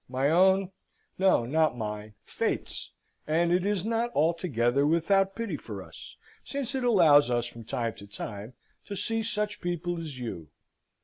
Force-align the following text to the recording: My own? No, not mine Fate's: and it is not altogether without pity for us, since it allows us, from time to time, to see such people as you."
My 0.09 0.31
own? 0.31 0.71
No, 1.19 1.45
not 1.45 1.77
mine 1.77 2.15
Fate's: 2.25 2.91
and 3.27 3.51
it 3.51 3.63
is 3.63 3.85
not 3.85 4.09
altogether 4.15 4.83
without 4.83 5.35
pity 5.35 5.57
for 5.57 5.83
us, 5.83 6.15
since 6.43 6.73
it 6.73 6.83
allows 6.83 7.29
us, 7.29 7.45
from 7.45 7.65
time 7.65 7.93
to 7.97 8.07
time, 8.07 8.53
to 8.87 8.95
see 8.95 9.21
such 9.21 9.61
people 9.61 9.99
as 9.99 10.17
you." 10.17 10.49